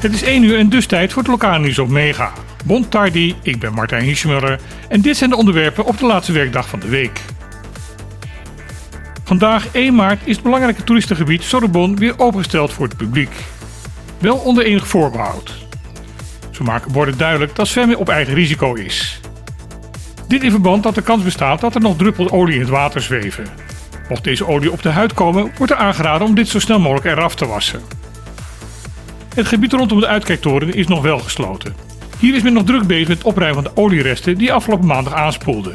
[0.00, 2.32] Het is 1 uur en dus tijd voor het lokale nieuws op Mega.
[2.64, 6.68] Bon tardi, ik ben Martijn Hiesmuller en dit zijn de onderwerpen op de laatste werkdag
[6.68, 7.20] van de week.
[9.24, 13.30] Vandaag 1 maart is het belangrijke toeristengebied Sorbonne weer opengesteld voor het publiek.
[14.18, 15.54] Wel onder enig voorbehoud.
[16.50, 19.20] Zo maken borden duidelijk dat zwemmen op eigen risico is.
[20.28, 23.02] Dit in verband dat de kans bestaat dat er nog druppels olie in het water
[23.02, 23.46] zweven.
[24.08, 27.06] Mocht deze olie op de huid komen, wordt er aangeraden om dit zo snel mogelijk
[27.06, 27.80] eraf te wassen.
[29.34, 31.74] Het gebied rondom de uitkijktoren is nog wel gesloten.
[32.18, 35.14] Hier is men nog druk bezig met het opruimen van de olieresten die afgelopen maandag
[35.14, 35.74] aanspoelden.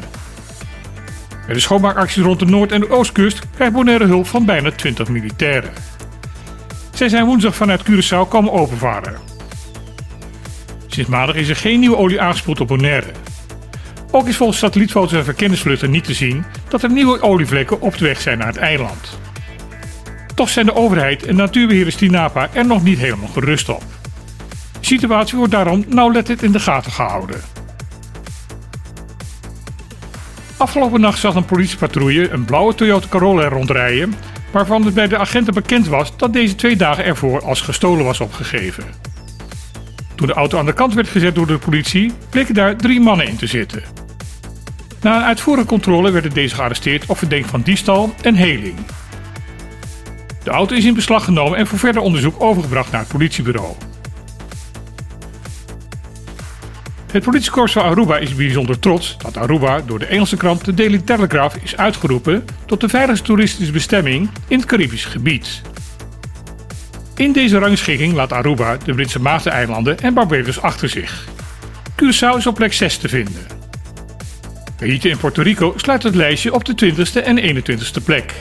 [1.46, 5.08] Bij de schoonmaakacties rond de Noord- en de Oostkust krijgt Bonaire hulp van bijna 20
[5.08, 5.70] militairen.
[6.92, 9.16] Zij zijn woensdag vanuit Curaçao komen openvaren.
[10.86, 13.10] Sinds maandag is er geen nieuwe olie aangespoeld op Bonaire.
[14.10, 18.04] Ook is volgens satellietfoto's en verkenningsvluchten niet te zien dat er nieuwe olievlekken op de
[18.04, 19.18] weg zijn naar het eiland.
[20.34, 23.82] Toch zijn de overheid en natuurbeheerder Stinapa er nog niet helemaal gerust op.
[24.80, 27.40] De situatie wordt daarom nauwlettend in de gaten gehouden.
[30.56, 34.14] Afgelopen nacht zag een politiepatrouille een blauwe Toyota Corolla rondrijden,
[34.50, 38.20] waarvan het bij de agenten bekend was dat deze twee dagen ervoor als gestolen was
[38.20, 38.84] opgegeven.
[40.14, 43.26] Toen de auto aan de kant werd gezet door de politie, bleken daar drie mannen
[43.26, 43.97] in te zitten.
[45.00, 48.76] Na een uitvoerige controle werden deze gearresteerd op verdenking van diefstal en heling.
[50.42, 53.74] De auto is in beslag genomen en voor verder onderzoek overgebracht naar het politiebureau.
[57.12, 60.98] Het politiekorps van Aruba is bijzonder trots dat Aruba door de Engelse krant The Daily
[60.98, 65.62] Telegraph is uitgeroepen tot de veiligste toeristische bestemming in het Caribisch gebied.
[67.14, 71.24] In deze rangschikking laat Aruba de Britse Maagdeneilanden en Barbados achter zich.
[71.90, 73.57] Curaçao is op plek 6 te vinden.
[74.78, 78.34] Haiti en Puerto Rico sluiten het lijstje op de 20ste en 21ste plek.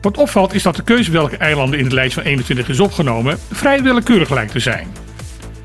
[0.00, 3.38] Wat opvalt is dat de keuze welke eilanden in de lijst van 21 is opgenomen
[3.52, 4.86] vrij willekeurig lijkt te zijn.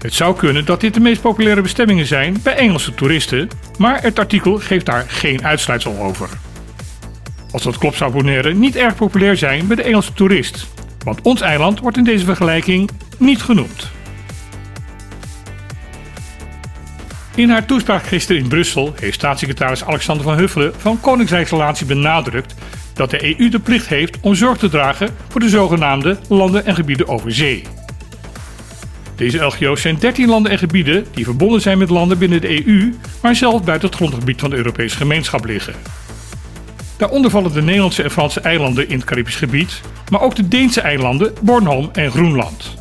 [0.01, 4.19] Het zou kunnen dat dit de meest populaire bestemmingen zijn bij Engelse toeristen, maar het
[4.19, 6.29] artikel geeft daar geen uitsluitsel over.
[7.51, 10.67] Als dat klopt zou Bonaire niet erg populair zijn bij de Engelse toerist,
[11.03, 13.96] want ons eiland wordt in deze vergelijking niet genoemd.
[17.37, 22.55] In haar toespraak gisteren in Brussel heeft staatssecretaris Alexander van Huffelen van Koninkrijksrelatie benadrukt
[22.93, 26.75] dat de EU de plicht heeft om zorg te dragen voor de zogenaamde landen en
[26.75, 27.63] gebieden over zee.
[29.15, 32.93] Deze LGO's zijn 13 landen en gebieden die verbonden zijn met landen binnen de EU,
[33.21, 35.73] maar zelf buiten het grondgebied van de Europese gemeenschap liggen.
[36.97, 40.81] Daaronder vallen de Nederlandse en Franse eilanden in het Caribisch gebied, maar ook de Deense
[40.81, 42.76] eilanden Bornholm en Groenland.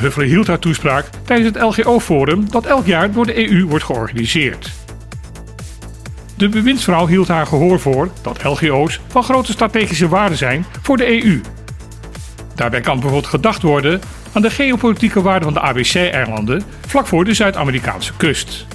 [0.00, 4.72] Huffelen hield haar toespraak tijdens het LGO-forum dat elk jaar door de EU wordt georganiseerd.
[6.36, 11.24] De bewindsvrouw hield haar gehoor voor dat LGO's van grote strategische waarde zijn voor de
[11.24, 11.40] EU.
[12.54, 14.00] Daarbij kan bijvoorbeeld gedacht worden
[14.32, 18.66] aan de geopolitieke waarde van de ABC-eilanden vlak voor de Zuid-Amerikaanse kust.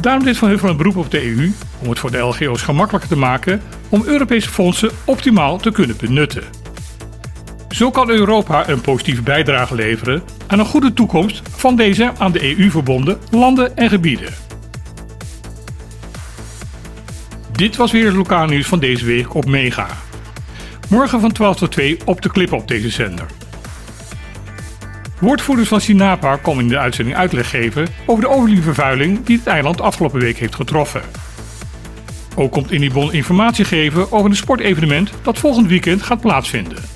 [0.00, 3.08] Daarom deed Van Huffelen een beroep op de EU om het voor de LGO's gemakkelijker
[3.08, 6.42] te maken om Europese fondsen optimaal te kunnen benutten.
[7.76, 12.58] Zo kan Europa een positieve bijdrage leveren aan een goede toekomst van deze aan de
[12.58, 14.34] EU verbonden landen en gebieden.
[17.52, 19.86] Dit was weer het lokaal nieuws van deze week op Mega.
[20.88, 23.26] Morgen van 12 tot 2 op de klip op deze zender.
[25.20, 29.80] Woordvoerders van Sinapa komen in de uitzending uitleg geven over de olievervuiling die het eiland
[29.80, 31.02] afgelopen week heeft getroffen.
[32.34, 36.95] Ook komt Inibon informatie geven over een sportevenement dat volgend weekend gaat plaatsvinden.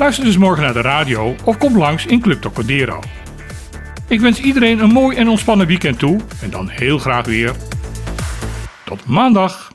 [0.00, 3.00] Luister dus morgen naar de radio of kom langs in Club Tocadero.
[4.08, 7.52] Ik wens iedereen een mooi en ontspannen weekend toe en dan heel graag weer.
[8.84, 9.72] Tot maandag!